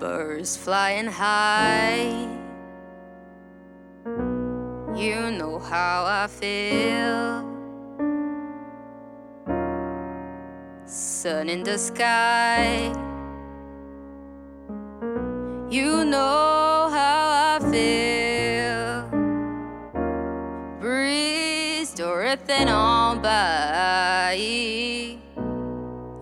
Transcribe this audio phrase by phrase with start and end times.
[0.00, 2.26] birds flying high.
[4.96, 7.44] You know how I feel.
[10.86, 12.88] Sun in the sky.
[15.70, 19.04] You know how I feel.
[20.80, 24.32] Breeze drifting on by.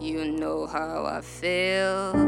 [0.00, 2.27] You know how I feel.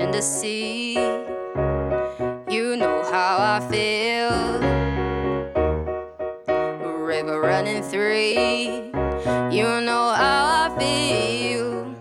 [0.00, 0.94] In the sea,
[2.48, 4.30] you know how I feel.
[7.04, 8.92] River running through,
[9.50, 11.96] you know how I feel.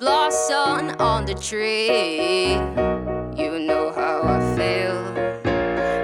[0.00, 2.52] Blossom on the tree,
[3.36, 4.96] you know how I feel.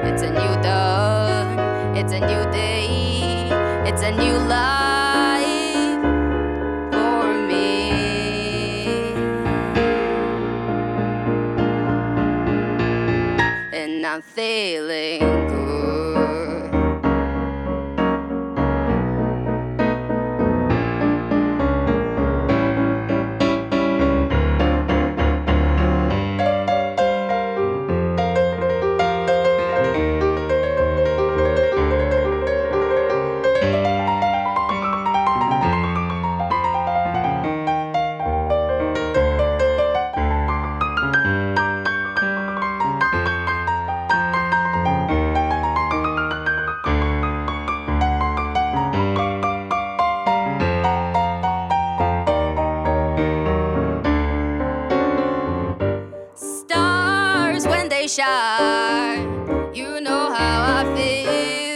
[0.06, 3.48] It's a new dawn, it's a new day,
[3.88, 4.69] it's a new life
[58.80, 61.69] shine, you know how I feel.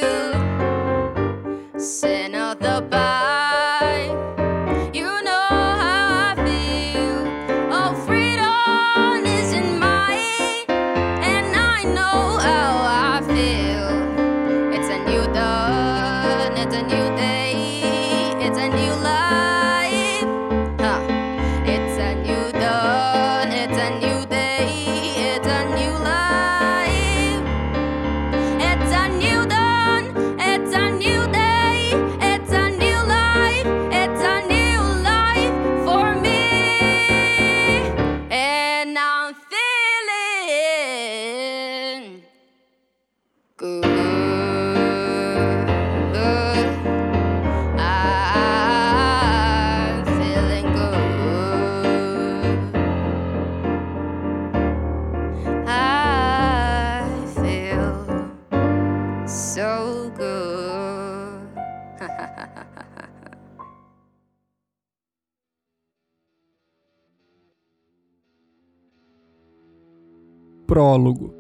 [70.75, 71.33] Prólogo.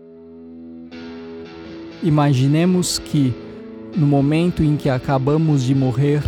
[2.04, 3.34] Imaginemos que,
[3.96, 6.22] no momento em que acabamos de morrer,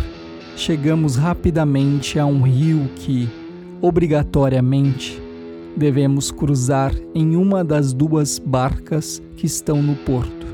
[0.57, 3.29] chegamos rapidamente a um rio que,
[3.81, 5.23] obrigatoriamente,
[5.77, 10.45] devemos cruzar em uma das duas barcas que estão no porto.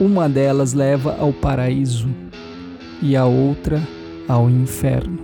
[0.00, 2.08] Uma delas leva ao paraíso
[3.00, 3.80] e a outra
[4.26, 5.20] ao inferno.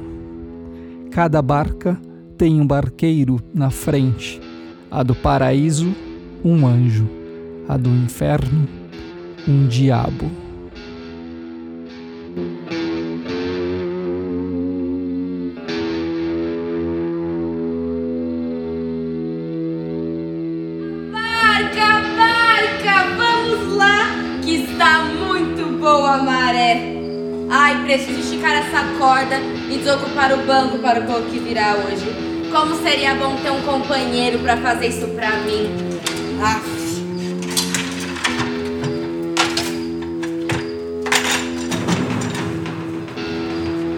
[1.10, 2.00] Cada barca
[2.38, 4.40] tem um barqueiro na frente,
[4.92, 5.96] a do paraíso,
[6.44, 7.08] um anjo,
[7.66, 8.68] a do inferno,
[9.48, 10.30] um diabo.
[21.10, 24.10] Barca, barca, vamos lá,
[24.44, 26.92] que está muito boa a maré.
[27.48, 29.36] Ai, preciso esticar essa corda
[29.70, 32.31] e desocupar o banco para o pouco que virá hoje.
[32.52, 35.70] Como seria bom ter um companheiro para fazer isso pra mim.
[36.42, 36.82] Aff.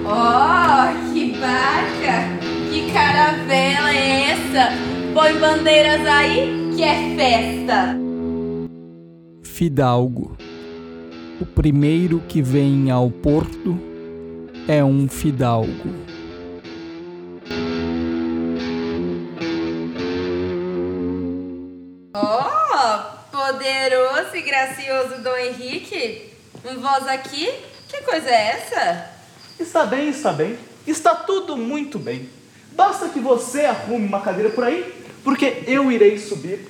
[0.06, 2.28] Oh, que barca!
[2.70, 4.72] Que caravela é essa?
[5.12, 7.98] Põe bandeiras aí que é festa.
[9.42, 10.36] Fidalgo.
[11.40, 13.76] O primeiro que vem ao porto
[14.68, 16.03] é um fidalgo.
[24.74, 26.32] Gracioso Dom Henrique.
[26.80, 27.48] Voz aqui?
[27.88, 29.10] Que coisa é essa?
[29.58, 30.58] Está bem, está bem.
[30.86, 32.28] Está tudo muito bem.
[32.72, 34.92] Basta que você arrume uma cadeira por aí,
[35.22, 36.68] porque eu irei subir.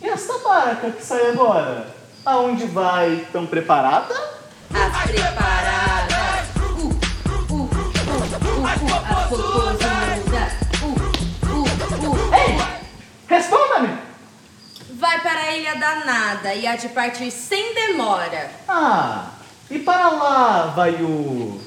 [0.00, 1.88] E esta barca que sai agora?
[2.24, 3.26] Aonde vai?
[3.32, 4.14] Tão preparada?
[4.72, 6.46] As preparadas.
[6.56, 6.96] Uh, uh,
[7.50, 9.92] uh, uh, uh, a popozuda.
[10.82, 11.64] Uh, uh,
[12.10, 12.34] uh.
[12.34, 12.56] Ei!
[13.28, 13.65] Responda-me!
[15.06, 18.50] Vai para a Ilha Danada e há de partir sem demora.
[18.66, 19.26] Ah,
[19.70, 21.60] e para lá vai o.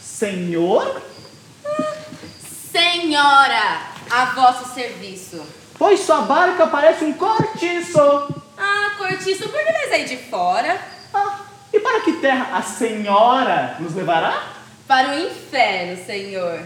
[0.00, 1.00] Senhor?
[2.72, 5.40] Senhora, a vosso serviço.
[5.78, 8.00] Pois sua barca parece um cortiço.
[8.58, 10.76] Ah, cortiço, por que aí de fora?
[11.14, 11.42] Ah,
[11.72, 14.42] e para que terra a senhora nos levará?
[14.88, 16.60] Para o inferno, senhor.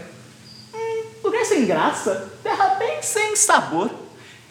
[0.73, 4.08] Hum, lugar sem graça, terra bem sem sabor.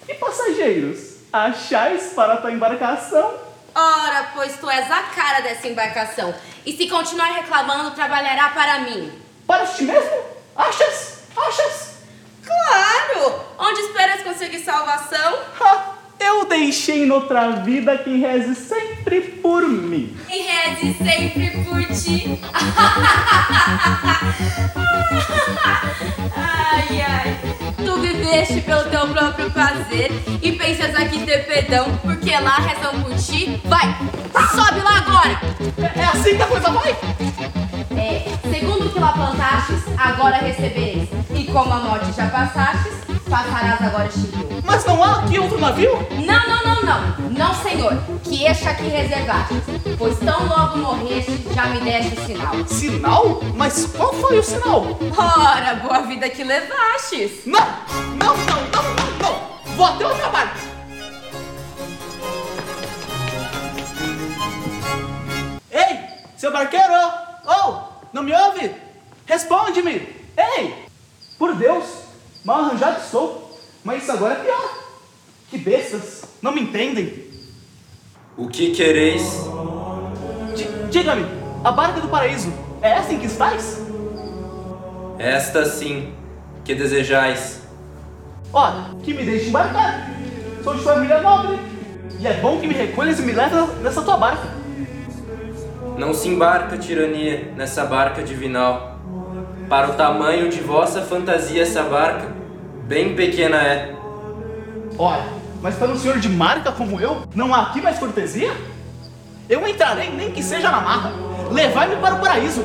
[0.08, 3.34] E passageiros, achais para tua embarcação?
[3.75, 6.34] Ora, pois tu és a cara dessa embarcação.
[6.64, 9.12] E se continuar reclamando, trabalhará para mim.
[9.46, 10.10] Para ti mesmo?
[10.56, 11.19] Achas?
[11.37, 11.99] Achas?
[12.43, 13.44] Claro!
[13.58, 15.38] Onde esperas conseguir salvação?
[15.60, 20.16] Ha, eu deixei noutra vida quem reze sempre por mim.
[20.31, 22.40] E reze sempre por ti.
[28.29, 30.11] viveste pelo teu próprio prazer
[30.43, 33.61] e pensas aqui ter perdão porque lá rezam por ti?
[33.65, 33.97] Vai,
[34.55, 35.41] sobe lá agora!
[35.79, 36.91] É, é assim que a coisa vai?
[37.97, 41.09] É, segundo o que lá plantastes, agora recebereis.
[41.35, 42.98] E como a morte já passastes,
[43.29, 44.63] passarás agora este rio.
[44.65, 45.93] Mas não há aqui outro navio?
[46.25, 47.31] Não, não, não, não.
[47.31, 47.93] Não, senhor.
[48.25, 49.55] Que este aqui reservaste.
[49.97, 52.55] Pois tão logo morreste, já me deste sinal.
[52.67, 53.41] Sinal?
[53.55, 54.99] Mas qual foi o sinal?
[55.17, 57.47] Ora, boa vida que levastes.
[57.47, 57.61] Não!
[58.19, 59.77] Não, não, não, não, não!
[59.77, 60.59] Vou até outra barca!
[65.71, 66.01] Ei,
[66.37, 66.93] seu barqueiro!
[67.47, 67.83] Oh,
[68.13, 68.75] não me ouve?
[69.27, 70.17] Responde-me!
[70.37, 70.87] Ei!
[71.39, 71.85] Por Deus,
[72.49, 73.50] mal arranjado estou,
[73.85, 74.71] mas isso agora é pior.
[75.50, 77.27] Que bestas, não me entendem.
[78.39, 79.23] O que quereis?
[80.56, 81.27] Di- Diga-me,
[81.62, 82.50] a barca do paraíso
[82.81, 83.83] é essa em que estáis?
[85.19, 86.15] Esta sim,
[86.65, 87.61] que desejais.
[88.51, 90.11] Ora, que me deixe embarcar.
[90.65, 91.59] Sou de família nobre.
[92.19, 94.49] E é bom que me recolhas e me leves nessa tua barca.
[95.99, 98.97] Não se embarca, tirania, nessa barca divinal.
[99.69, 102.38] Para o tamanho de vossa fantasia, essa barca,
[102.88, 103.94] bem pequena é.
[104.99, 105.23] Ora,
[105.62, 108.50] mas para um senhor de marca como eu, não há aqui mais cortesia?
[109.46, 111.12] Eu entrarei, nem que seja na marra.
[111.52, 112.64] Levai-me para o paraíso.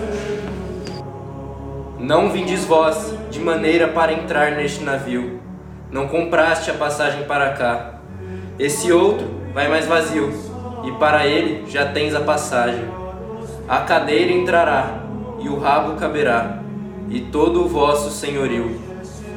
[1.99, 5.41] Não vindes vós, de maneira para entrar neste navio.
[5.91, 7.95] Não compraste a passagem para cá.
[8.57, 10.31] Esse outro vai mais vazio,
[10.85, 12.85] e para ele já tens a passagem.
[13.67, 14.99] A cadeira entrará,
[15.39, 16.59] e o rabo caberá,
[17.09, 18.82] e todo o vosso senhorio.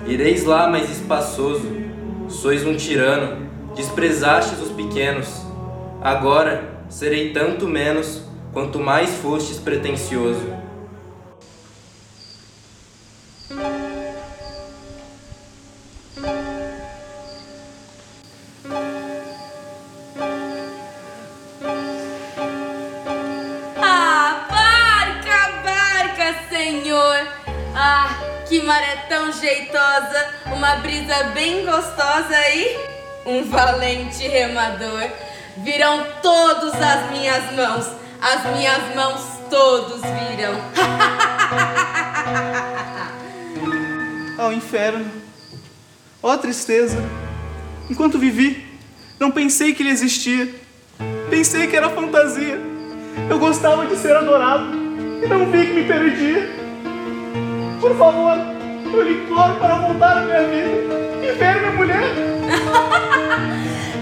[0.09, 1.69] Ireis lá mais espaçoso,
[2.29, 3.45] sois um tirano,
[3.75, 5.45] desprezastes os pequenos.
[6.01, 8.23] Agora serei tanto menos,
[8.53, 10.56] quanto mais fostes pretensioso.
[30.87, 32.79] Brisa bem gostosa aí!
[33.27, 35.11] Um valente remador!
[35.57, 37.91] Virão todos as minhas mãos!
[38.23, 40.55] As minhas mãos todos virão!
[44.39, 45.11] Ao inferno.
[46.23, 46.99] Ó tristeza.
[47.91, 48.65] Enquanto vivi,
[49.19, 50.55] não pensei que ele existia.
[51.29, 52.61] Pensei que era fantasia.
[53.29, 54.73] Eu gostava de ser adorado
[55.21, 56.49] e não vi que me perdia.
[57.81, 58.56] Por favor,
[58.97, 62.01] eu lhe imploro para voltar à minha vida e ver minha mulher.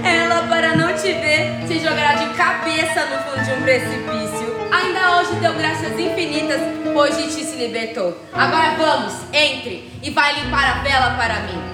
[0.04, 4.54] Ela, para não te ver, se jogará de cabeça no fundo de um precipício.
[4.70, 6.60] Ainda hoje deu graças infinitas,
[6.92, 8.16] pois de ti se libertou.
[8.32, 11.73] Agora vamos, entre e vai limpar a vela para mim.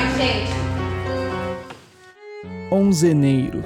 [0.00, 0.50] Mais gente.
[2.70, 3.62] Onzeneiro.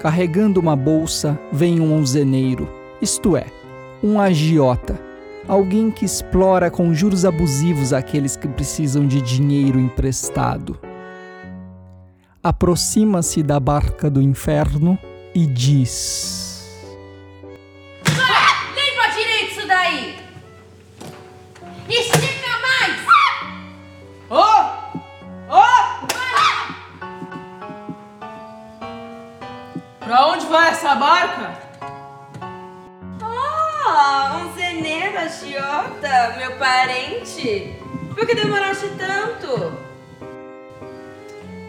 [0.00, 2.66] Carregando uma bolsa, vem um onzeneiro,
[3.02, 3.44] isto é,
[4.02, 4.98] um agiota,
[5.46, 10.78] alguém que explora com juros abusivos aqueles que precisam de dinheiro emprestado.
[12.42, 14.98] Aproxima-se da barca do inferno
[15.34, 16.39] e diz:
[30.10, 31.56] Pra onde vai essa barca?
[33.22, 37.76] Oh, um zeneiro agiota, meu parente.
[38.12, 39.72] Por que demoraste tanto?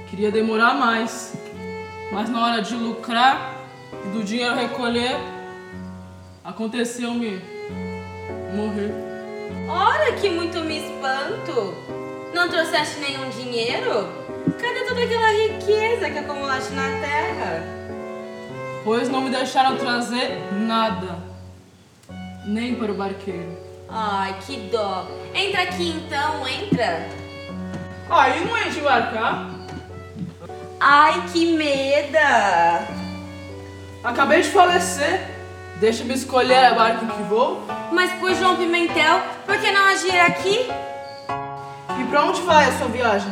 [0.10, 1.36] Queria demorar mais,
[2.12, 3.58] mas na hora de lucrar
[4.06, 5.18] e do dinheiro recolher,
[6.44, 7.40] aconteceu-me
[8.56, 8.92] morrer.
[9.70, 11.76] Ora que muito me espanto.
[12.34, 14.10] Não trouxeste nenhum dinheiro?
[14.60, 17.81] Cadê toda aquela riqueza que acumulaste na terra?
[18.84, 21.20] Pois não me deixaram trazer nada,
[22.46, 23.58] nem para o barqueiro.
[23.88, 25.06] Ai, que dó.
[25.36, 27.08] Entra aqui então, entra.
[28.10, 29.50] Aí não é de embarcar.
[30.80, 32.88] Ai, que meda.
[34.04, 35.30] Acabei de falecer.
[35.80, 37.64] Deixa-me escolher a barca que vou.
[37.92, 40.68] Mas por João Pimentel, por que não agir aqui?
[42.00, 43.32] E pra onde vai a sua viagem?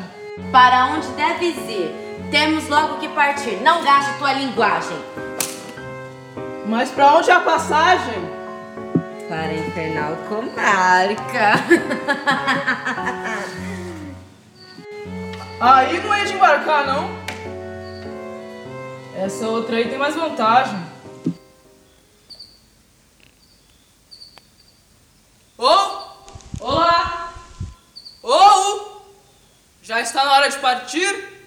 [0.51, 1.95] Para onde deves ir?
[2.29, 3.57] Temos logo que partir.
[3.63, 4.97] Não gaste tua linguagem.
[6.69, 8.13] Mas pra onde é a passagem?
[9.27, 11.55] Para a infernal comarca.
[15.59, 17.09] Aí não é de embarcar, não.
[19.17, 20.79] Essa outra aí tem mais vantagem.
[25.57, 26.03] Ô!
[26.61, 27.33] Olá!
[28.23, 29.01] Ô!
[29.81, 31.38] Já está na hora de partir?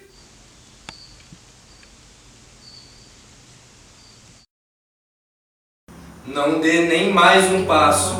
[6.24, 8.14] Não dê nem mais um passo.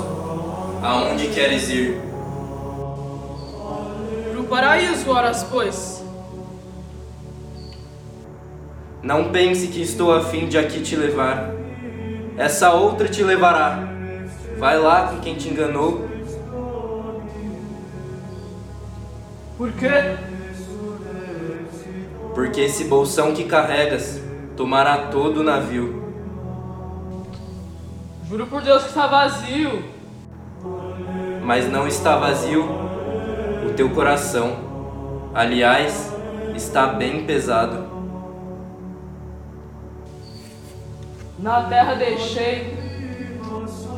[0.82, 2.00] Aonde queres ir?
[4.32, 6.04] Pro paraíso, horas pois.
[9.00, 11.52] Não pense que estou a fim de aqui te levar.
[12.36, 13.88] Essa outra te levará.
[14.58, 16.08] Vai lá com quem te enganou.
[19.56, 20.16] Por quê?
[22.34, 24.20] Porque esse bolsão que carregas
[24.56, 26.01] tomará todo o navio.
[28.32, 29.84] Juro por Deus que está vazio.
[31.44, 32.64] Mas não está vazio
[33.68, 34.56] o teu coração.
[35.34, 36.10] Aliás,
[36.54, 37.84] está bem pesado.
[41.38, 42.74] Na terra deixei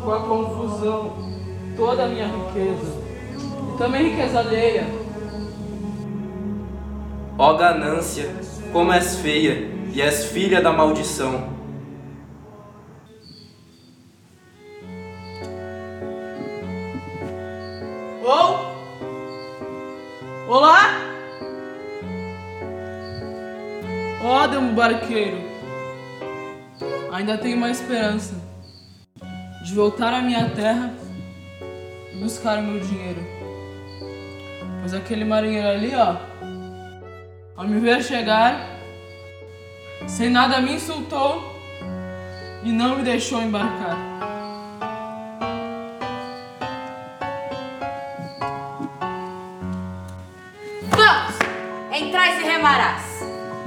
[0.03, 1.13] com a confusão
[1.77, 2.93] toda a minha riqueza.
[3.73, 4.85] E também riqueza alheia.
[7.39, 8.35] Ó ganância,
[8.73, 11.54] como és feia e és filha da maldição.
[24.55, 25.39] Ó, Demo Barqueiro.
[27.13, 28.35] Ainda tenho uma esperança
[29.65, 30.93] de voltar à minha terra
[32.13, 33.21] e buscar o meu dinheiro.
[34.81, 36.17] Pois aquele marinheiro ali, ó,
[37.57, 38.61] ao me ver chegar,
[40.07, 41.43] sem nada me insultou
[42.63, 44.34] e não me deixou embarcar.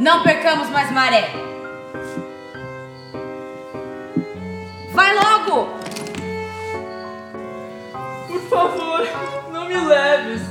[0.08, 1.30] Não percamos mais maré.
[4.94, 5.68] Vai logo!
[8.26, 9.06] Por favor,
[9.52, 10.44] não me leves.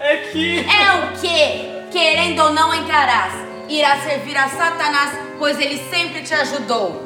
[0.00, 0.60] É que.
[0.60, 1.92] É o que?
[1.92, 3.34] Querendo ou não entrarás.
[3.68, 7.04] Irás servir a Satanás, pois ele sempre te ajudou.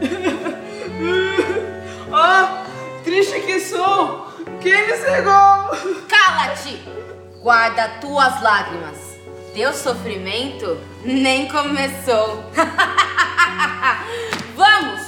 [2.12, 2.64] Ah,
[3.04, 4.26] triste que sou!
[4.60, 6.02] Quem me cegou?
[6.08, 6.82] Cala-te!
[7.40, 9.09] Guarda tuas lágrimas.
[9.54, 12.44] Teu sofrimento nem começou.
[14.54, 15.00] Vamos!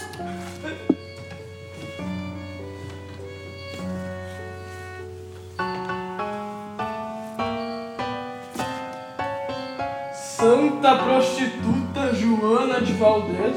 [10.12, 13.54] Santa prostituta Joana de Valdez?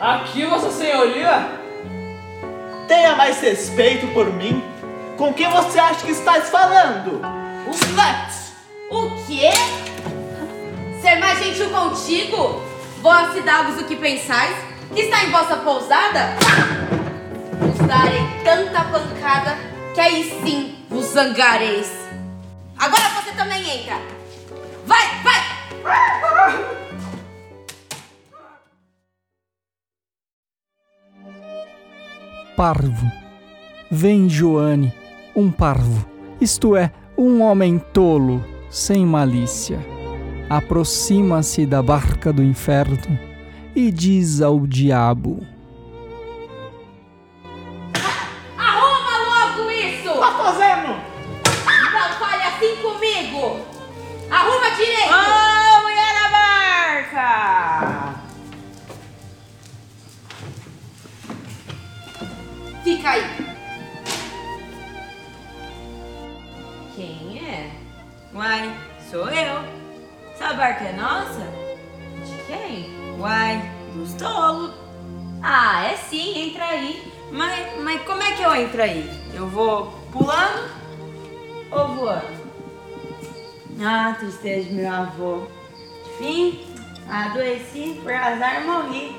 [0.00, 1.48] Aqui, Vossa Senhoria?
[2.88, 4.60] Tenha mais respeito por mim.
[5.16, 7.22] Com quem você acha que estás falando?
[7.72, 8.36] Slut!
[8.90, 9.50] O quê?
[11.00, 12.62] Ser mais gentil contigo?
[13.00, 14.54] Vós cidadãos o que pensais?
[14.94, 16.36] Que está em vossa pousada?
[17.58, 19.56] Vos darei tanta pancada
[19.94, 21.90] que aí sim vos zangareis.
[22.78, 23.98] Agora você também entra.
[24.84, 25.56] Vai, vai!
[32.54, 33.10] Parvo.
[33.90, 34.92] Vem, Joane,
[35.36, 36.06] um parvo,
[36.40, 39.78] isto é, um homem tolo, sem malícia.
[40.48, 43.18] Aproxima-se da barca do inferno
[43.74, 45.40] e diz ao diabo:
[69.16, 69.64] sou eu.
[70.34, 71.40] Essa barca é nossa?
[72.22, 73.18] De quem?
[73.18, 74.74] Uai, dos tolos.
[75.42, 77.12] Ah, é sim, entra aí.
[77.32, 79.08] Mas, mas como é que eu entro aí?
[79.32, 80.70] Eu vou pulando
[81.70, 82.36] ou voando?
[83.80, 85.46] Ah, tristeza meu avô.
[86.20, 86.66] Enfim,
[87.08, 89.16] adoeci, por azar morri.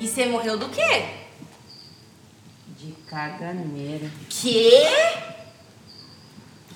[0.00, 1.04] E você morreu do quê?
[2.78, 4.10] De caganeira.
[4.30, 4.86] Quê?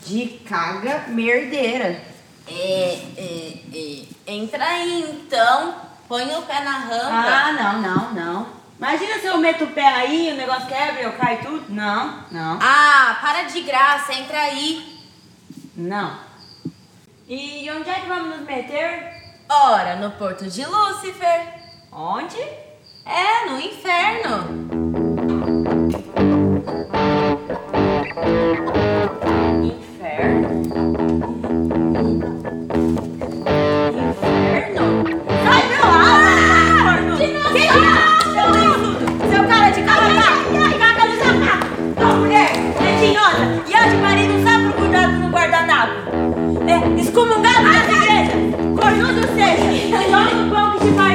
[0.04, 2.12] De caga merdeira.
[2.49, 4.32] É, é, é.
[4.34, 5.75] Entra aí então.
[6.08, 7.28] Põe o pé na rampa.
[7.28, 8.46] Ah, não, não, não.
[8.78, 11.64] Imagina se eu meto o pé aí, o negócio quebra eu caio tudo.
[11.68, 14.99] Não, não, Ah, para de graça, entra aí.
[15.76, 16.18] não.
[17.28, 19.14] E onde é que vamos nos meter?
[19.49, 21.54] Ora, no Porto de Lúcifer.
[21.90, 22.37] Onde?
[23.06, 24.82] É, no inferno.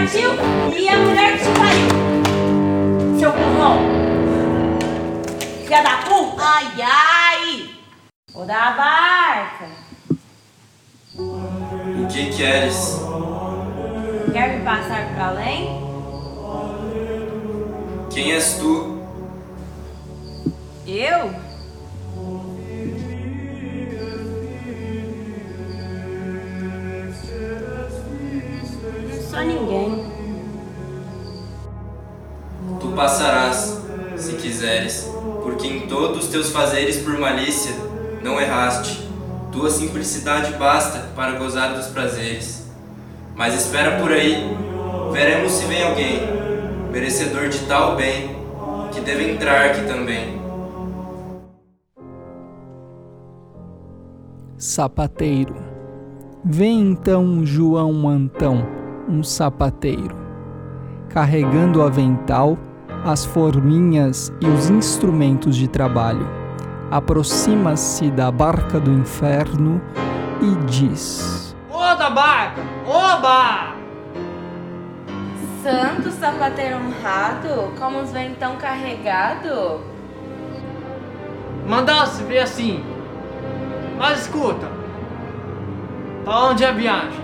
[0.08, 0.30] Partiu
[0.74, 3.20] e a mulher que te pariu!
[3.20, 3.80] Seu burrão!
[5.66, 6.42] Filha da puta!
[6.42, 7.70] Ai, ai!
[8.34, 9.68] Ô da barca!
[11.18, 13.02] O que queres?
[14.32, 15.68] Quer me passar para além?
[18.10, 19.02] Quem és tu?
[20.88, 21.48] Eu?
[29.10, 29.97] Não sou ninguém.
[32.98, 33.80] Passarás,
[34.16, 35.08] se quiseres,
[35.44, 37.76] porque em todos os teus fazeres por malícia
[38.24, 39.08] não erraste.
[39.52, 42.68] Tua simplicidade basta para gozar dos prazeres.
[43.36, 44.58] Mas espera por aí,
[45.14, 46.22] veremos se vem alguém,
[46.92, 48.36] merecedor de tal bem,
[48.92, 50.42] que deve entrar aqui também.
[54.58, 55.56] Sapateiro.
[56.44, 58.66] Vem então João Antão,
[59.08, 60.16] um sapateiro,
[61.10, 62.58] carregando o avental,
[63.04, 66.28] as forminhas e os instrumentos de trabalho.
[66.90, 69.82] Aproxima-se da barca do inferno
[70.42, 72.62] e diz: Ô da barca!
[72.86, 73.76] Oba!
[75.62, 79.82] Santo sapateiro honrado, como os vem tão carregado?
[81.68, 82.84] Mandasse ver assim.
[83.98, 84.68] Mas escuta.
[86.24, 87.22] Pra onde é a viagem?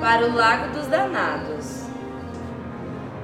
[0.00, 1.81] Para o Lago dos Danados.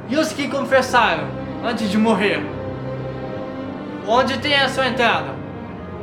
[0.08, 1.24] E os que confessaram
[1.62, 2.40] antes de morrer?
[4.06, 5.34] Onde tem a sua entrada?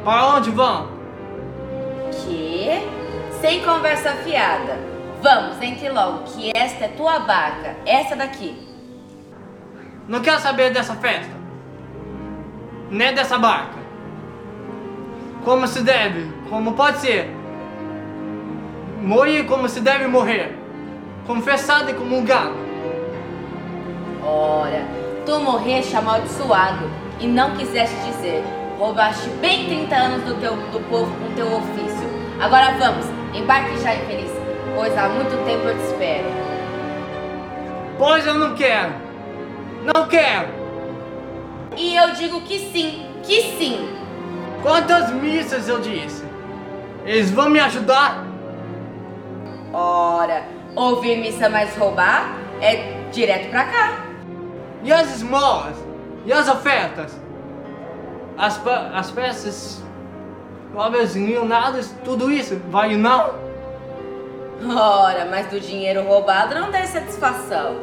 [0.04, 0.90] Para onde vão?
[2.12, 2.70] Que?
[3.42, 4.78] Sem conversa fiada.
[5.24, 7.76] Vamos, entre logo, que esta é tua barca.
[7.84, 8.56] Essa daqui.
[10.08, 11.34] Não quero saber dessa festa.
[12.92, 13.80] Nem dessa barca.
[15.44, 17.28] Como se deve, como pode ser.
[19.02, 20.56] Morrer como se deve morrer.
[21.26, 22.54] Confessado e comungado.
[24.26, 24.84] Ora,
[25.24, 28.44] tu morreste amaldiçoado e não quiseste dizer.
[28.80, 32.10] Roubaste bem 30 anos do, teu, do povo com teu ofício.
[32.42, 34.32] Agora vamos, embarque já, infeliz,
[34.76, 36.26] pois há muito tempo eu te espero.
[37.98, 38.94] Pois eu não quero.
[39.84, 40.50] Não quero.
[41.78, 43.96] E eu digo que sim, que sim.
[44.62, 46.26] Quantas missas eu disse?
[47.06, 48.26] Eles vão me ajudar?
[49.72, 50.44] Ora,
[50.76, 54.05] ouvir missa mais roubar é direto pra cá.
[54.86, 55.76] E as esmolas?
[56.28, 57.20] E as ofertas?
[58.38, 58.62] As,
[58.94, 59.84] as peças,
[60.76, 63.34] obras nada, tudo isso, vai não?
[64.78, 67.78] Ora, mas do dinheiro roubado não dá satisfação.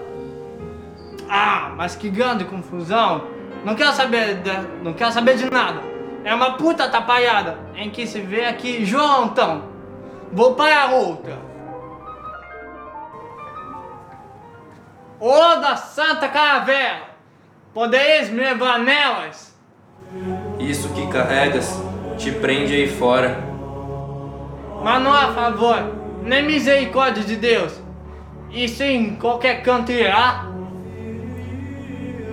[1.28, 3.24] Ah, mas que grande confusão!
[3.64, 4.50] Não quero saber, de,
[4.84, 5.80] não quero saber de nada.
[6.22, 9.64] É uma puta atrapalhada em que se vê aqui João Antão.
[10.32, 11.36] Vou para outra.
[15.24, 17.02] Ô da Santa Caravela,
[17.72, 19.56] podereis me levar nelas?
[20.58, 21.80] Isso que carregas
[22.18, 23.38] te prende aí fora.
[24.82, 27.72] Mas não há favor, nem misericórdia de Deus.
[28.50, 30.46] Isso em qualquer canto irá.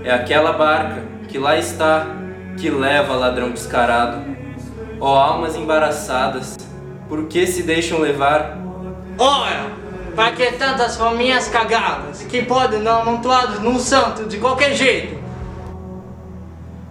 [0.04, 2.08] É aquela barca que lá está,
[2.60, 4.36] que leva ladrão descarado.
[4.99, 6.58] Ó almas embaraçadas,
[7.08, 8.58] por que se deixam levar?
[9.15, 9.73] Ora,
[10.15, 15.17] para que tantas fominhas cagadas que podem dar amontoados num santo de qualquer jeito?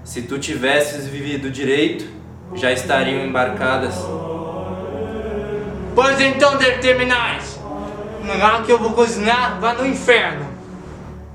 [0.05, 2.07] Se tu tivesses vivido direito,
[2.55, 3.95] já estariam embarcadas.
[5.95, 7.59] Pois então determinais.
[8.41, 10.47] Lá que eu vou cozinhar, vá no inferno.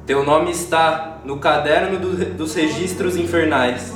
[0.06, 3.92] Teu nome está no caderno do- dos registros infernais.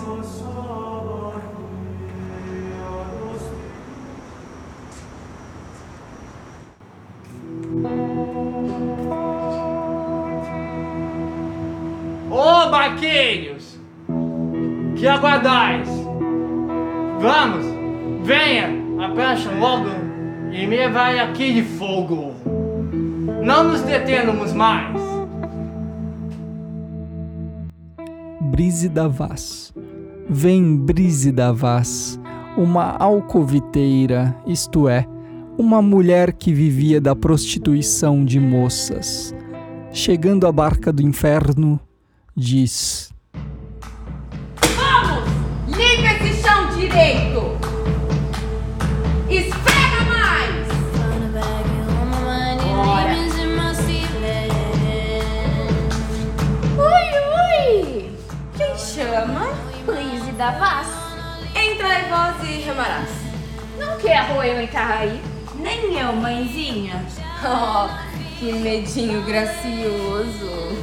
[15.08, 15.88] Que aguardais?
[17.22, 17.66] Vamos,
[18.26, 18.68] venha,
[19.06, 19.88] aprancha logo
[20.52, 22.34] e me vai aqui de fogo.
[23.42, 25.00] Não nos detemos mais.
[28.52, 29.74] Brise da Vaz.
[30.30, 32.20] Vem, Brise da Vaz,
[32.58, 35.06] uma alcoviteira, isto é,
[35.58, 39.34] uma mulher que vivia da prostituição de moças.
[39.90, 41.80] Chegando à barca do inferno,
[42.36, 43.07] diz:
[49.30, 50.68] Esfrega mais!
[56.76, 58.12] Ui, ui!
[58.58, 59.54] Quem chama?
[59.86, 60.88] Brise da Vaz.
[61.56, 63.10] Entra em voz e remarás.
[63.78, 65.22] Não quero eu entrar aí.
[65.56, 67.06] Nem eu, mãezinha.
[67.40, 67.88] Oh,
[68.40, 70.76] que medinho gracioso.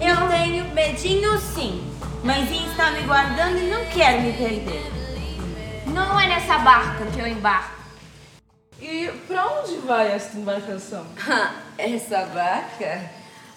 [0.00, 1.84] Eu tenho medinho sim.
[2.24, 5.05] Mãezinha está me guardando e não quer me perder.
[5.96, 7.74] Não é nessa barca que eu embarco.
[8.78, 11.06] E pra onde vai esta embarcação?
[11.78, 13.10] Essa barca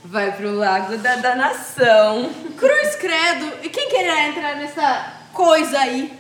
[0.06, 2.34] vai pro lago da danação.
[2.58, 3.58] Cruz credo!
[3.62, 6.18] E quem queria entrar nessa coisa aí?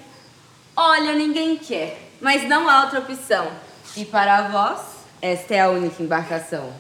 [0.75, 3.49] Olha, ninguém quer, mas não há outra opção.
[3.95, 4.81] E para vós,
[5.21, 6.73] esta é a única embarcação.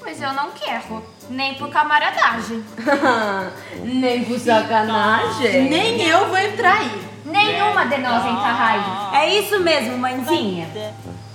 [0.00, 1.06] Pois eu não quero.
[1.28, 2.64] Nem por camaradagem.
[3.84, 5.68] Nem por sacanagem.
[5.70, 7.09] Nem eu vou entrar aí.
[7.24, 9.18] Nenhuma de nós entra aí.
[9.22, 10.68] É isso mesmo, mãezinha.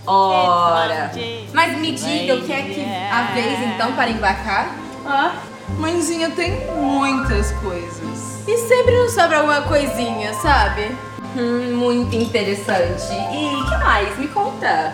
[0.07, 1.11] Ora,
[1.53, 4.75] mas me diga o que é que há vez então para embarcar?
[5.05, 5.31] Ah,
[5.79, 8.43] mãezinha tem muitas coisas.
[8.47, 10.95] E sempre nos sobra alguma coisinha, sabe?
[11.35, 13.11] Hum, muito interessante.
[13.11, 14.17] E que mais?
[14.19, 14.93] Me conta.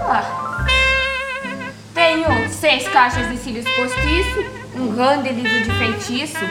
[0.00, 0.46] Ah.
[1.92, 6.44] Tenho seis caixas de cílios postiço, um grande livro de feitiço,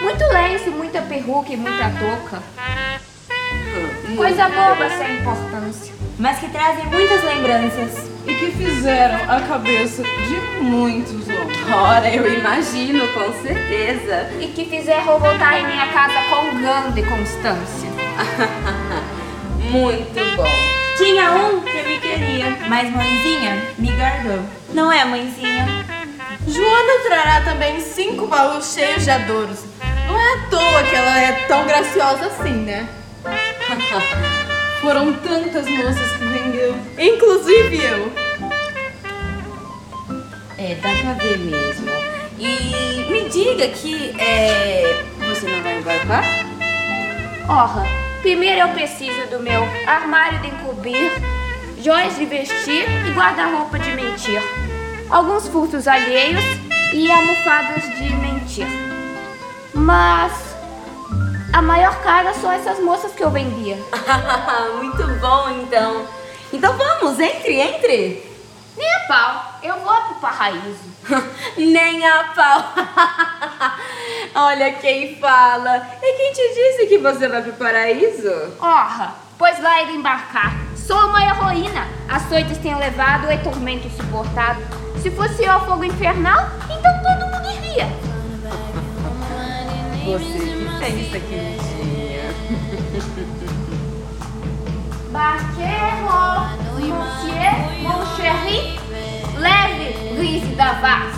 [0.00, 2.42] muito lenço, muita peruca e muita touca.
[4.16, 5.94] Coisa boba sem importância.
[6.18, 8.10] Mas que trazem muitas lembranças.
[8.26, 11.72] E que fizeram a cabeça de muitos homens.
[11.72, 14.30] Ora, eu imagino, com certeza.
[14.40, 17.90] E que fizeram voltar em minha casa com grande constância.
[19.70, 20.76] Muito bom.
[20.96, 24.40] Tinha um que me queria, mas mãezinha me guardou.
[24.72, 25.66] Não é, mãezinha?
[26.48, 29.75] Joana trará também cinco baús cheios de adouros.
[30.06, 32.88] Não é à toa que ela é tão graciosa assim, né?
[34.80, 36.76] Foram tantas moças que vendeu.
[36.98, 38.12] Inclusive eu.
[40.58, 41.90] É, dá pra ver mesmo.
[42.38, 46.24] E me diga que é, você não vai embarcar?
[47.48, 47.86] Ora,
[48.22, 51.10] primeiro eu preciso do meu armário de encobrir,
[51.82, 54.42] joias de vestir e guarda-roupa de mentir.
[55.08, 56.42] Alguns furtos alheios
[56.92, 58.66] e almofadas de mentir.
[59.76, 60.32] Mas
[61.52, 63.76] a maior cara são essas moças que eu vendia.
[64.82, 66.06] Muito bom, então.
[66.50, 68.26] Então vamos, entre, entre.
[68.74, 70.96] Nem a pau, eu vou pro paraíso.
[71.56, 72.72] Nem a pau.
[74.48, 75.86] Olha quem fala.
[76.02, 78.54] E quem te disse que você vai pro paraíso?
[78.58, 80.54] Ora, pois ele embarcar.
[80.74, 81.86] Sou uma heroína.
[82.08, 84.60] Açoites tenho levado e tormento suportado.
[85.02, 88.15] Se fosse eu fogo infernal, então todo mundo iria.
[90.06, 92.26] Você que pensa, queridinha.
[95.10, 96.06] Barqueiro,
[96.94, 98.78] monsieur, mon chéri,
[99.36, 99.86] leve,
[100.20, 101.16] Lise da Vaz.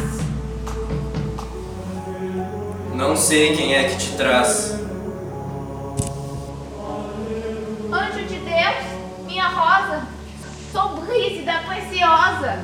[2.94, 4.80] Não sei quem é que te traz.
[7.92, 8.84] Anjo de Deus,
[9.26, 10.06] minha rosa,
[10.72, 12.58] sou brígida, preciosa,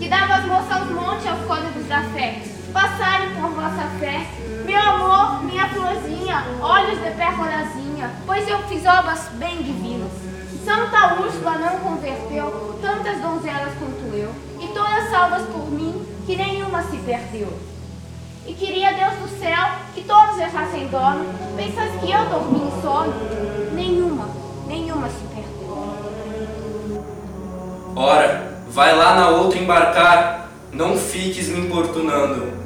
[0.00, 2.42] que dava as moças aos montes aos códigos da fé,
[2.72, 4.26] passarem por vossa fé.
[4.64, 10.10] Meu amor, minha florzinha, olhos de pérolazinha, pois eu fiz obras bem divinas.
[10.64, 16.82] Santa Úrsula não converteu tantas donzelas quanto eu, e todas salvas por mim, que nenhuma
[16.84, 17.52] se perdeu.
[18.46, 23.12] E queria Deus do céu que todos errassem dono, pensas que eu dormi em sono?
[23.72, 24.28] Nenhuma,
[24.66, 25.42] nenhuma se perdeu.
[27.94, 32.61] Ora, vai lá na outra embarcar, não fiques me importunando.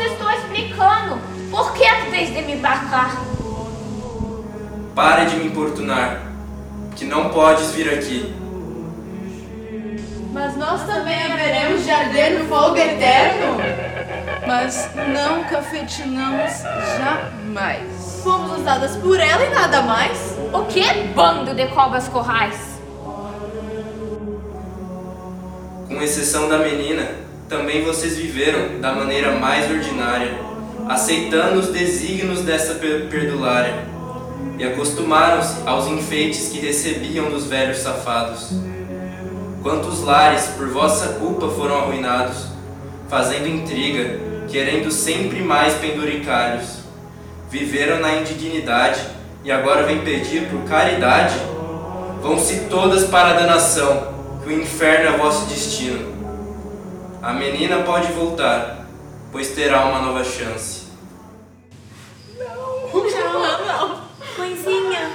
[0.00, 1.18] Pois estou explicando,
[1.50, 3.20] por que tu tens de me embarcar?
[4.94, 6.22] Pare de me importunar,
[6.96, 8.34] que não podes vir aqui.
[10.32, 13.58] Mas nós também haveremos de arder no fogo eterno?
[14.46, 16.50] Mas não cafetinamos
[16.96, 18.22] jamais.
[18.24, 20.34] Fomos usadas por ela e nada mais?
[20.50, 22.56] O que, bando de cobras corrais?
[25.88, 27.06] Com exceção da menina,
[27.50, 30.38] também vocês viveram da maneira mais ordinária,
[30.88, 33.74] aceitando os desígnios dessa per- perdulária,
[34.56, 38.52] e acostumaram-se aos enfeites que recebiam dos velhos safados.
[39.64, 42.46] Quantos lares por vossa culpa foram arruinados,
[43.08, 46.80] fazendo intriga, querendo sempre mais penduricalhos.
[47.50, 49.00] Viveram na indignidade
[49.44, 51.34] e agora vêm pedir por caridade?
[52.22, 56.09] Vão-se todas para a danação, que o inferno é vosso destino.
[57.22, 58.86] A menina pode voltar,
[59.30, 60.88] pois terá uma nova chance.
[64.38, 65.10] Mãezinha.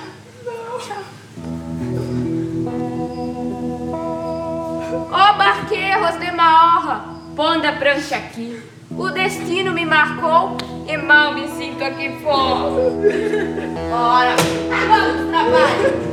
[5.12, 8.62] Ó barqueiros de Maorra, pondo a prancha aqui.
[8.92, 12.70] O destino me marcou e mal me sinto aqui fora.
[13.90, 14.36] Bora,
[14.88, 16.05] vamos pro trabalho.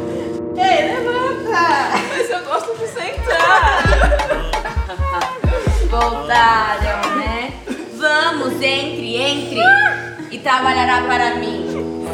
[6.03, 7.53] Voltaram, né?
[7.97, 9.61] Vamos, entre, entre.
[10.33, 11.65] E trabalhará para mim.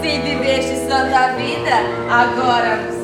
[0.03, 1.73] Se viveste santa vida,
[2.11, 2.98] agora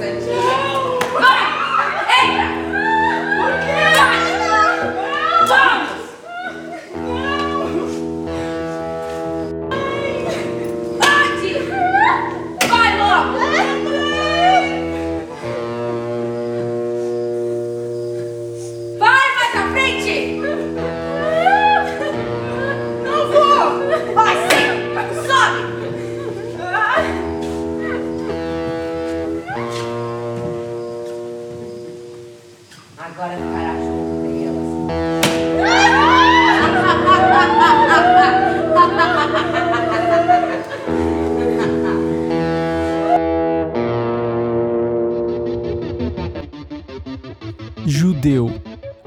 [48.25, 48.51] Judeu.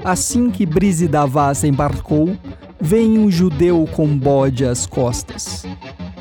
[0.04, 2.36] Assim que Brise da Vaz embarcou,
[2.80, 5.66] vem um judeu com bode às costas.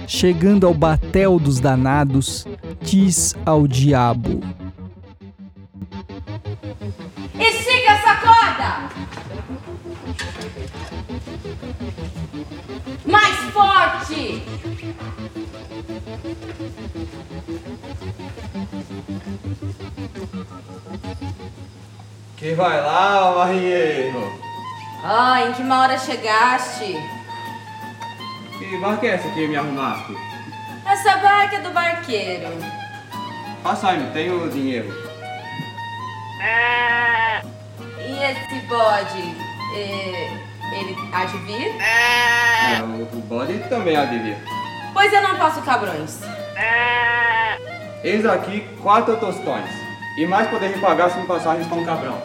[0.08, 2.48] Chegando ao batel dos danados,
[2.82, 4.42] diz ao diabo:
[22.38, 24.32] Que vai lá, marinheiro?
[25.04, 26.96] Ah, em que uma hora chegaste?
[28.60, 30.16] Que barca é essa que me arrumaste?
[30.86, 32.50] Essa barca é do barqueiro.
[33.64, 34.88] Passa aí, não tenho dinheiro.
[38.00, 39.36] E esse bode,
[39.76, 40.32] eh,
[40.74, 41.76] ele há de vir?
[41.82, 44.38] É, o, o bode também há de vir.
[44.94, 46.22] Pois eu não passo cabrões.
[48.04, 49.87] Eis aqui quatro tostões.
[50.18, 52.20] E mais poder pagar sem passagens com o cabrão.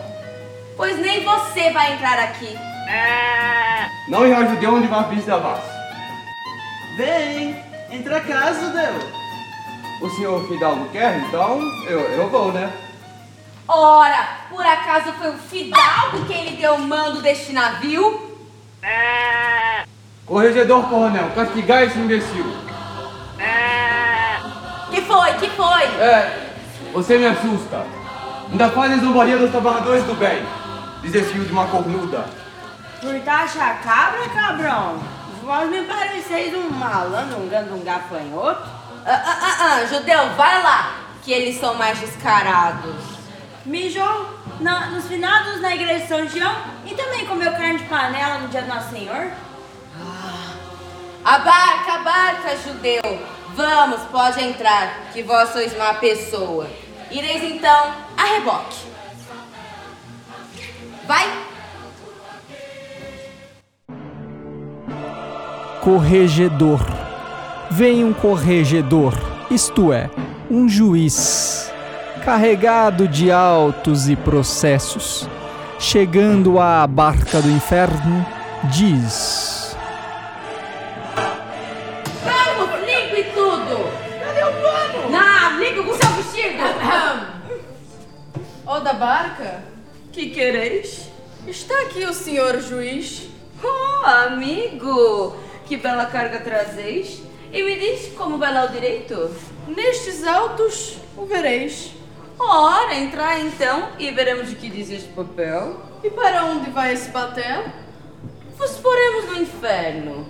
[0.76, 2.59] Pois nem você vai entrar aqui.
[4.09, 5.62] Não irá judeu onde vai da vaz.
[6.96, 9.22] Vem, entra cá, judeu.
[10.00, 12.72] O senhor Fidalgo quer, então eu, eu vou, né?
[13.68, 18.33] Ora, por acaso foi o Fidalgo quem lhe deu o mando deste navio?
[20.26, 22.44] Corregedor coronel, castigar esse imbecil.
[24.90, 25.33] Que foi?
[25.35, 25.83] Que foi?
[26.00, 26.52] É,
[26.92, 27.85] você me assusta.
[28.50, 30.44] Ainda faz a zombaria dos trabalhadores do bem.
[31.02, 32.24] Filho de uma cornuda.
[33.00, 34.98] Por taxa cabra, cabrão?
[35.42, 38.62] Vós me pareceis um malandro, um gando, um gafanhoto.
[39.05, 42.94] Ah, ah, ah, ah, judeu, vai lá, que eles são mais descarados.
[43.66, 44.28] Mijou
[44.61, 46.55] na- nos finados na igreja de São João
[46.87, 49.26] e também comeu carne de panela no dia do Nosso Senhor?
[51.24, 53.02] A barca, a barca, judeu.
[53.57, 56.66] Vamos, pode entrar, que vós sois má pessoa.
[57.12, 58.79] Ireis então a reboque.
[61.07, 61.27] Vai!
[65.83, 66.81] Corregedor.
[67.70, 69.12] Vem um corregedor,
[69.51, 70.09] isto é,
[70.51, 71.70] um juiz,
[72.25, 75.29] carregado de autos e processos.
[75.79, 78.25] Chegando à barca do inferno,
[78.70, 79.62] diz:
[88.73, 89.63] Ó da barca,
[90.13, 91.07] que quereis?
[91.47, 93.29] Está aqui o senhor juiz.
[93.63, 95.37] Oh, amigo!
[95.67, 97.23] Que bela carga trazeis!
[97.53, 99.31] E me diz como vai lá o direito?
[99.69, 101.93] Nestes autos o vereis.
[102.39, 105.79] Ora, entrar então e veremos de que diz este papel.
[106.03, 107.65] E para onde vai esse batel?
[108.57, 110.27] Vos poremos no inferno.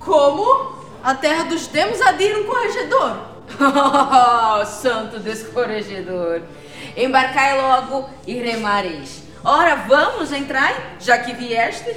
[0.00, 0.74] Como?
[1.04, 3.32] A terra dos demos há de ir um corregedor.
[3.60, 6.42] Oh, santo descorregedor!
[6.96, 9.22] Embarcai logo e remareis.
[9.44, 11.94] Ora, vamos entrar, já que vieste?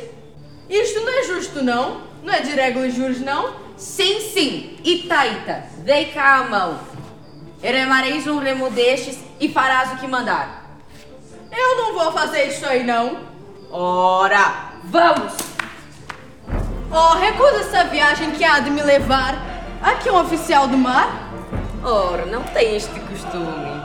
[0.70, 2.02] Isto não é justo, não?
[2.24, 3.54] Não é de regra e juros, não?
[3.78, 4.78] Sim, sim.
[4.84, 6.80] Itaíta, dei cá a mão.
[7.64, 10.80] E remareis um remo destes e farás o que mandar.
[11.52, 13.20] Eu não vou fazer isso aí, não.
[13.72, 15.34] Ora, vamos!
[16.92, 19.36] Oh, recusa essa viagem que há de me levar.
[19.82, 21.30] Aqui um oficial do mar?
[21.84, 23.77] Ora, não tem este costume.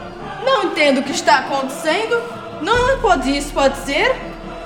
[0.44, 2.22] Não entendo o que está acontecendo.
[2.60, 4.14] Não pode isso, pode ser?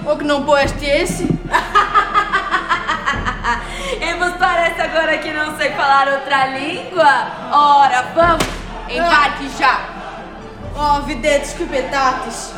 [0.05, 1.25] Ou que não pode esse?
[4.01, 7.27] e vos parece agora que não sei falar outra língua?
[7.51, 8.47] Ora, vamos!
[8.89, 9.81] Embarque já!
[10.77, 12.53] Ó, oh, videtes que petates!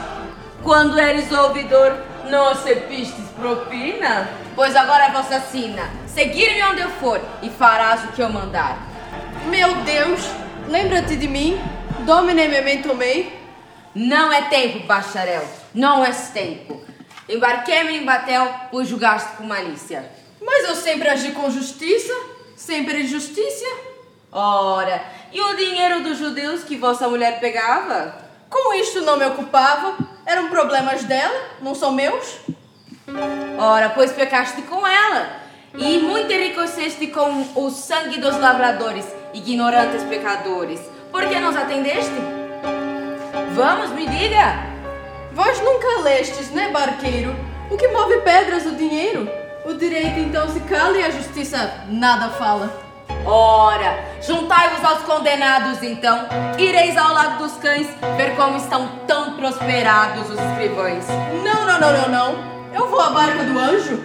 [0.63, 1.97] Quando eres ouvidor,
[2.29, 4.29] não aceptistes propina?
[4.55, 5.85] Pois agora é vossa sina.
[6.07, 8.77] Seguir-me onde eu for e farás o que eu mandar.
[9.47, 10.29] Meu Deus,
[10.69, 11.59] lembra-te de mim?
[12.05, 13.37] Domine memento mei.
[13.95, 15.45] Não é tempo, bacharel.
[15.75, 16.81] Não é tempo.
[17.29, 20.09] Embarquei-me em batel, pois julgaste com malícia.
[20.41, 22.13] Mas eu sempre agi com justiça,
[22.57, 23.67] sempre justiça.
[24.31, 28.15] Ora, e o dinheiro dos judeus que vossa mulher pegava?
[28.49, 29.97] Com isto não me ocupava.
[30.25, 32.39] Eram problemas dela, não são meus.
[33.59, 35.41] Ora, pois pecaste com ela.
[35.75, 40.81] E muito enriqueceste com o sangue dos lavradores, ignorantes pecadores.
[41.11, 42.13] Por que nos atendeste?
[43.55, 44.69] Vamos, me diga.
[45.33, 47.35] Vós nunca lestes, né, barqueiro?
[47.71, 49.29] O que move pedras o dinheiro?
[49.65, 52.89] O direito então se cala e a justiça nada fala.
[53.25, 56.27] Ora, juntai-vos aos condenados então,
[56.59, 61.05] ireis ao lago dos cães ver como estão tão prosperados os escrivães.
[61.45, 62.59] Não, não, não, não, não.
[62.75, 64.03] Eu vou à barca do anjo.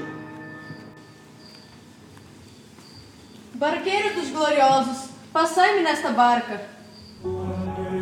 [3.54, 6.73] Barqueiro dos gloriosos, passai-me nesta barca.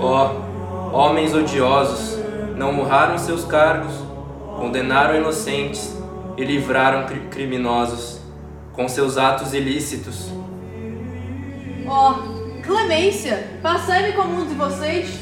[0.02, 2.18] Ó, oh, homens odiosos,
[2.56, 3.94] não honraram seus cargos,
[4.58, 5.96] condenaram inocentes
[6.36, 8.20] e livraram criminosos
[8.74, 10.32] com seus atos ilícitos.
[11.86, 15.20] Ó, oh, clemência, passai-me como um de vocês.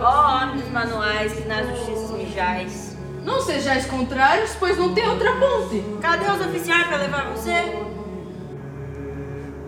[0.00, 2.96] Ó oh, homens manuais que nas justiças mijais.
[3.24, 5.84] Não sejais contrários, pois não tem outra ponte.
[6.00, 7.86] Cadê os oficiais para levar você?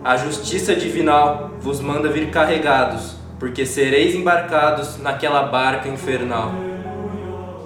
[0.03, 6.51] A justiça divinal vos manda vir carregados, porque sereis embarcados naquela barca infernal.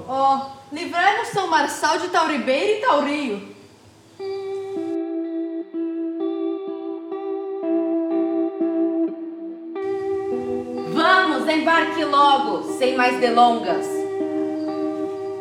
[0.08, 3.56] Ó, oh, livrai-nos São Marçal de Tauribeira e Taurio.
[10.94, 13.86] Vamos, embarque logo, sem mais delongas.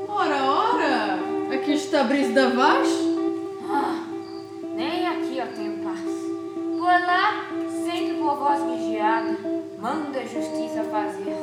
[0.09, 1.19] Ora, ora,
[1.55, 2.89] aqui está a brisa da Vaz?
[3.71, 4.03] Ah,
[4.75, 6.01] nem aqui eu tenho paz.
[6.77, 7.54] Por lá,
[8.25, 9.37] por voz vigiada,
[9.79, 11.37] manda a justiça fazer.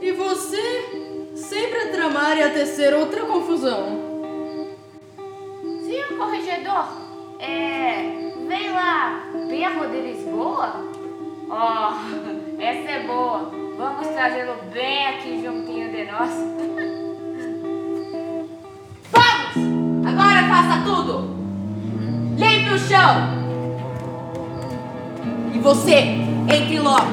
[0.00, 4.00] E você, sempre a tramar e a tecer outra confusão.
[5.84, 6.88] Senhor corregedor,
[7.38, 8.18] é.
[8.48, 10.74] Vem lá, perro de Lisboa?
[11.48, 11.94] Oh,
[12.60, 13.52] essa é boa.
[13.78, 16.32] Vamos trazê-lo bem aqui juntinho de nós.
[19.12, 19.56] Vamos!
[20.08, 21.36] Agora faça tudo!
[22.36, 23.41] Limpe o chão!
[25.62, 26.16] Você,
[26.52, 27.06] entre logo!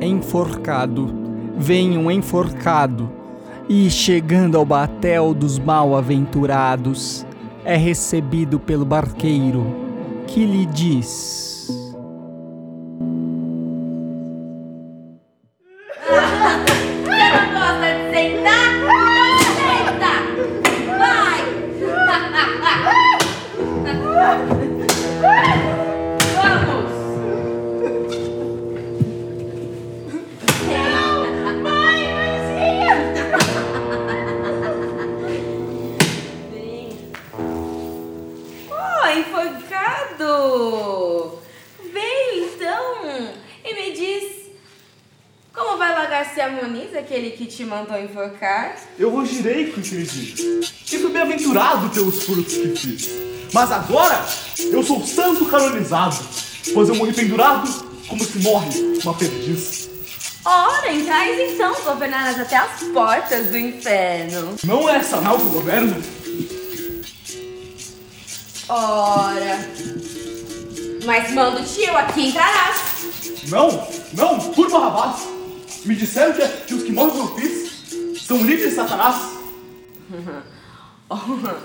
[0.00, 1.14] Enforcado,
[1.58, 3.12] vem um enforcado,
[3.68, 7.26] e chegando ao batel dos mal-aventurados,
[7.62, 9.66] é recebido pelo barqueiro,
[10.26, 11.51] que lhe diz.
[49.96, 50.94] Que.
[50.94, 53.10] E fui bem-aventurado pelos frutos que fiz.
[53.52, 54.24] Mas agora
[54.58, 56.18] eu sou santo canonizado,
[56.72, 57.68] pois eu morri pendurado
[58.08, 59.90] como se morre uma perdiz.
[60.44, 64.56] Ora, entrais então governadas até as portas do inferno.
[64.64, 66.02] Não é sanal que governo?
[68.68, 69.58] Ora,
[71.04, 72.80] mas mando-te eu aqui entrarás.
[73.48, 75.28] Não, não, por Barrabás.
[75.84, 79.41] Me disseram que, que os que morrem eu fiz são livres de Satanás.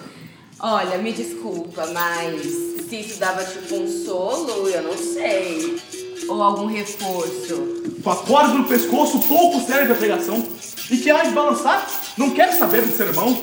[0.59, 2.41] Olha, me desculpa, mas
[2.89, 5.79] se isso dava te consolo, eu não sei.
[6.27, 7.83] Ou algum reforço.
[8.03, 10.45] Com a corda no pescoço, pouco serve a pregação.
[10.89, 11.87] E que há de balançar,
[12.17, 13.39] não quero saber do sermão.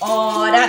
[0.00, 0.68] Ora,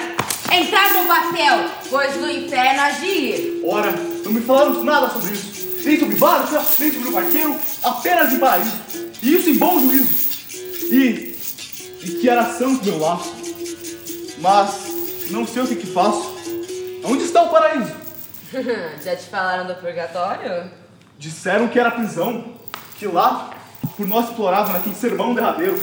[0.52, 3.62] entrar no batel, pois no inferno agir.
[3.66, 3.92] Ora,
[4.26, 5.54] não me falaram nada sobre isso.
[5.84, 8.78] Nem sobre barca, nem sobre o barqueiro, apenas de paraíso.
[9.22, 10.24] E isso em bom juízo.
[10.92, 11.33] E,
[12.06, 13.34] e que era santo meu laço.
[14.40, 16.34] Mas não sei o que que faço.
[17.04, 17.94] Onde está o paraíso?
[19.04, 20.72] Já te falaram do purgatório?
[21.18, 22.56] Disseram que era prisão,
[22.98, 23.52] que lá
[23.96, 25.82] por nós explorava naquele sermão derradeiro,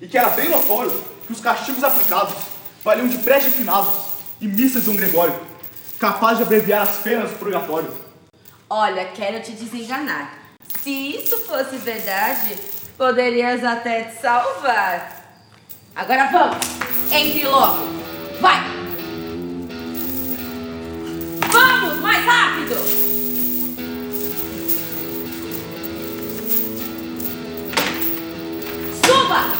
[0.00, 0.92] e que era bem notório
[1.26, 2.34] que os castigos aplicados
[2.82, 3.92] valiam de preste finados
[4.40, 5.38] e missas de um Gregório,
[5.98, 7.92] capaz de abreviar as penas do purgatório.
[8.68, 10.38] Olha, quero te desenganar.
[10.82, 12.56] Se isso fosse verdade,
[12.96, 15.19] poderias até te salvar.
[15.94, 16.56] Agora vamos!
[17.12, 17.78] Entre logo!
[18.40, 18.60] Vai!
[21.50, 22.76] Vamos, mais rápido!
[29.04, 29.52] Suba!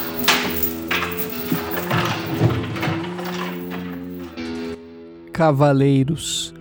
[5.32, 6.54] Cavaleiros.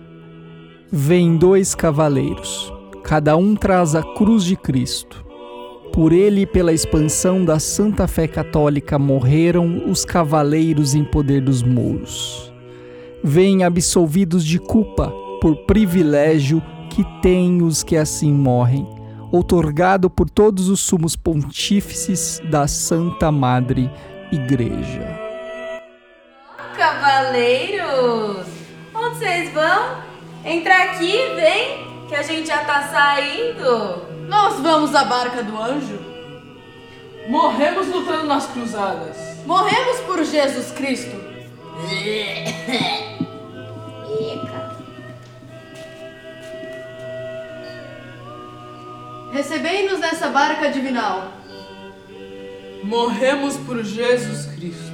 [0.92, 2.72] Vêm dois cavaleiros,
[3.04, 5.29] cada um traz a cruz de Cristo.
[5.92, 11.62] Por ele e pela expansão da santa fé católica morreram os cavaleiros em poder dos
[11.62, 12.52] mouros.
[13.24, 18.86] Vêm absolvidos de culpa por privilégio que têm os que assim morrem,
[19.32, 23.90] outorgado por todos os sumos pontífices da Santa Madre
[24.30, 25.18] Igreja.
[26.76, 28.46] Cavaleiros!
[28.94, 30.10] Onde vocês vão?
[30.44, 34.19] Entra aqui, vem, que a gente já tá saindo.
[34.30, 35.98] Nós vamos à barca do anjo.
[37.28, 39.16] Morremos lutando nas cruzadas.
[39.44, 41.16] Morremos por Jesus Cristo.
[49.32, 51.32] Recebei-nos nessa barca divinal.
[52.84, 54.92] Morremos por Jesus Cristo.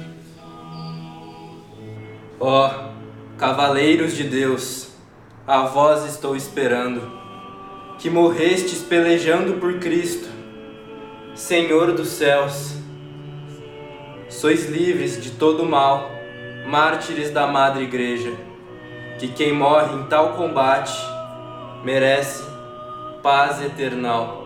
[2.39, 2.89] Ó,
[3.37, 4.89] cavaleiros de Deus,
[5.45, 7.16] a vós estou esperando,
[7.99, 10.29] que morrestes pelejando por Cristo,
[11.33, 12.75] Senhor dos céus.
[14.29, 16.11] Sois livres de todo mal,
[16.67, 18.31] mártires da Madre Igreja,
[19.17, 20.93] que quem morre em tal combate
[21.83, 22.43] merece
[23.23, 24.36] paz eternal.